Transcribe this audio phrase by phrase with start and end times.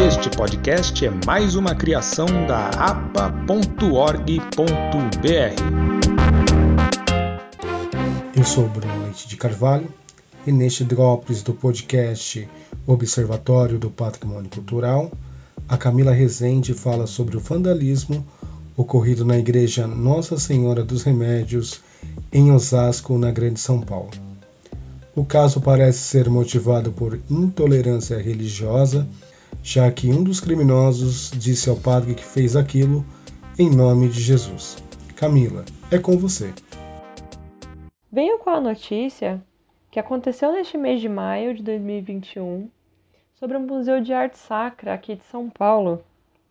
[0.00, 3.52] Este podcast é mais uma criação da apa.org.br.
[8.34, 9.88] Eu sou Bruno Leite de Carvalho
[10.46, 12.48] e neste Drops do podcast
[12.86, 15.12] Observatório do Patrimônio Cultural,
[15.68, 18.26] a Camila Rezende fala sobre o vandalismo
[18.76, 21.80] ocorrido na Igreja Nossa Senhora dos Remédios
[22.32, 24.10] em Osasco, na Grande São Paulo.
[25.14, 29.06] O caso parece ser motivado por intolerância religiosa,
[29.62, 33.04] já que um dos criminosos disse ao padre que fez aquilo
[33.58, 34.76] em nome de Jesus.
[35.14, 36.52] Camila, é com você.
[38.10, 39.42] Venho com a notícia
[39.90, 42.68] que aconteceu neste mês de maio de 2021
[43.34, 46.02] sobre o Museu de Arte Sacra aqui de São Paulo,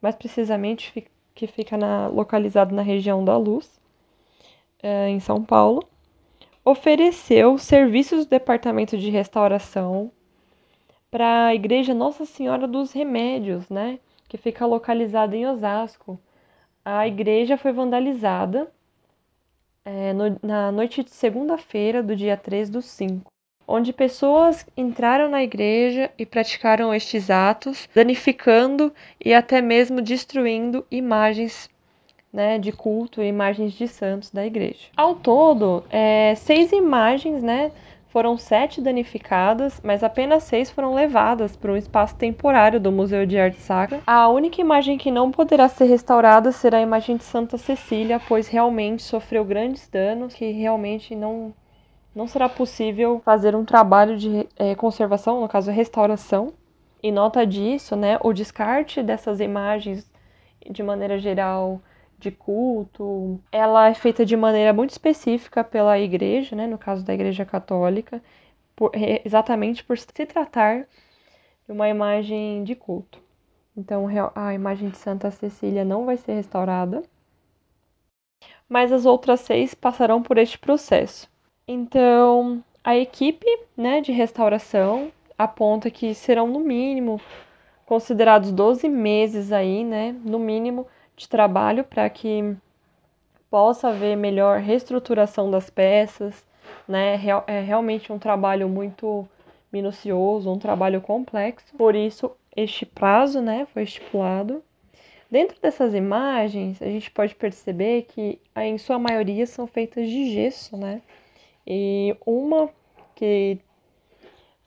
[0.01, 3.79] mais precisamente que fica na, localizado na região da Luz,
[4.81, 5.83] eh, em São Paulo
[6.63, 10.11] ofereceu serviços do departamento de restauração
[11.11, 16.17] para a igreja Nossa Senhora dos Remédios, né, que fica localizada em Osasco.
[16.83, 18.71] A igreja foi vandalizada
[19.83, 23.29] é, no, na noite de segunda-feira, do dia 3 do 5,
[23.67, 28.93] onde pessoas entraram na igreja e praticaram estes atos, danificando
[29.23, 31.69] e até mesmo destruindo imagens
[32.31, 34.87] né, de culto e imagens de santos da igreja.
[34.95, 37.71] Ao todo, é, seis imagens, né,
[38.11, 43.39] foram sete danificadas, mas apenas seis foram levadas para um espaço temporário do Museu de
[43.39, 44.01] Arte Sacra.
[44.05, 48.49] A única imagem que não poderá ser restaurada será a imagem de Santa Cecília, pois
[48.49, 51.53] realmente sofreu grandes danos que realmente não
[52.13, 56.51] não será possível fazer um trabalho de é, conservação, no caso restauração.
[57.01, 60.11] E nota disso, né, o descarte dessas imagens
[60.69, 61.81] de maneira geral
[62.21, 67.13] de culto, ela é feita de maneira muito específica pela igreja, né, no caso da
[67.13, 68.21] Igreja Católica,
[68.75, 68.91] por,
[69.25, 70.87] exatamente por se tratar
[71.65, 73.19] de uma imagem de culto.
[73.75, 74.05] Então,
[74.35, 77.01] a imagem de Santa Cecília não vai ser restaurada,
[78.69, 81.29] mas as outras seis passarão por este processo.
[81.67, 83.45] Então, a equipe
[83.75, 87.19] né, de restauração aponta que serão, no mínimo,
[87.85, 92.55] considerados 12 meses aí, né, no mínimo, de trabalho para que
[93.49, 96.45] possa haver melhor reestruturação das peças,
[96.87, 97.19] né?
[97.47, 99.27] É realmente um trabalho muito
[99.71, 101.75] minucioso, um trabalho complexo.
[101.77, 104.63] Por isso, este prazo, né, foi estipulado.
[105.29, 110.75] Dentro dessas imagens, a gente pode perceber que, em sua maioria, são feitas de gesso,
[110.75, 111.01] né?
[111.65, 112.69] E uma
[113.15, 113.57] que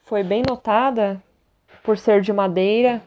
[0.05, 1.23] foi bem notada
[1.83, 3.03] por ser de madeira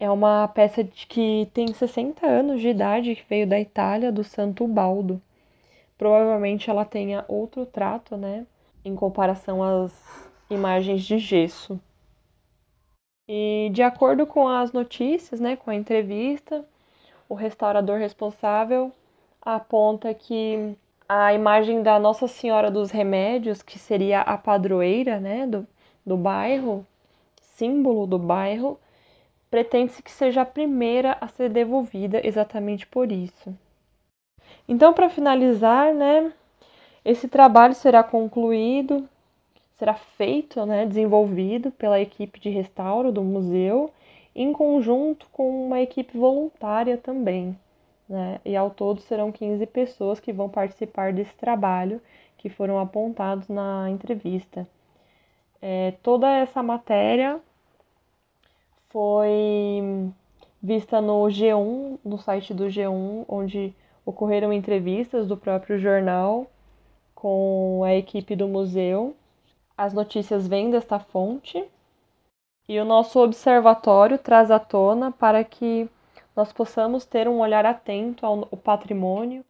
[0.00, 4.24] é uma peça de, que tem 60 anos de idade, que veio da Itália, do
[4.24, 5.20] Santo Baldo.
[5.98, 8.46] Provavelmente ela tenha outro trato, né,
[8.82, 9.92] em comparação às
[10.48, 11.78] imagens de gesso.
[13.28, 16.64] E de acordo com as notícias, né, com a entrevista,
[17.28, 18.90] o restaurador responsável
[19.42, 20.74] aponta que
[21.06, 25.66] a imagem da Nossa Senhora dos Remédios, que seria a padroeira, né, do,
[26.06, 26.86] do bairro,
[27.40, 28.78] símbolo do bairro,
[29.50, 33.54] pretende-se que seja a primeira a ser devolvida exatamente por isso.
[34.68, 36.32] Então, para finalizar, né,
[37.04, 39.08] esse trabalho será concluído,
[39.76, 43.90] será feito, né, desenvolvido pela equipe de restauro do museu,
[44.34, 47.58] em conjunto com uma equipe voluntária também.
[48.08, 48.40] Né?
[48.44, 52.00] E ao todo serão 15 pessoas que vão participar desse trabalho
[52.36, 54.66] que foram apontados na entrevista.
[55.60, 57.40] É, toda essa matéria
[58.90, 60.12] foi
[60.62, 63.74] vista no G1, no site do G1, onde
[64.04, 66.46] ocorreram entrevistas do próprio jornal
[67.14, 69.14] com a equipe do museu.
[69.76, 71.64] As notícias vêm desta fonte
[72.68, 75.88] e o nosso observatório traz à tona para que
[76.36, 79.44] nós possamos ter um olhar atento ao patrimônio.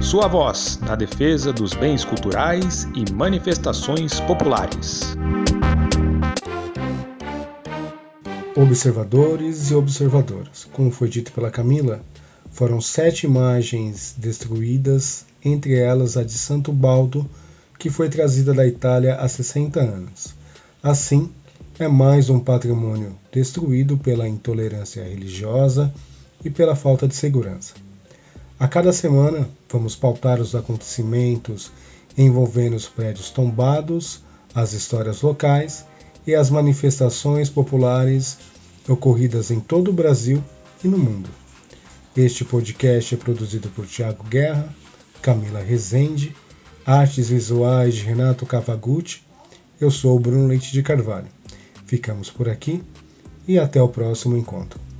[0.00, 5.14] Sua voz na defesa dos bens culturais e manifestações populares.
[8.54, 10.68] Observadores e observadoras.
[10.72, 12.04] Como foi dito pela Camila,
[12.50, 17.28] foram sete imagens destruídas, entre elas a de Santo Baldo,
[17.78, 20.34] que foi trazida da Itália há 60 anos.
[20.82, 21.30] Assim,
[21.78, 25.90] é mais um patrimônio destruído pela intolerância religiosa
[26.44, 27.72] e pela falta de segurança.
[28.60, 31.72] A cada semana, vamos pautar os acontecimentos
[32.18, 34.20] envolvendo os prédios tombados,
[34.54, 35.86] as histórias locais
[36.26, 38.38] e as manifestações populares
[38.88, 40.42] ocorridas em todo o Brasil
[40.84, 41.28] e no mundo.
[42.16, 44.68] Este podcast é produzido por Tiago Guerra,
[45.20, 46.34] Camila Rezende,
[46.84, 49.24] artes visuais de Renato Cavagutti.
[49.80, 51.28] Eu sou o Bruno Leite de Carvalho.
[51.86, 52.82] Ficamos por aqui.
[53.46, 54.91] e até o próximo encontro.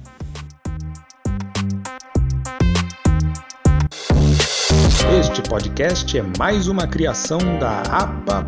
[5.22, 8.42] Este podcast é mais uma criação da apa.org.br.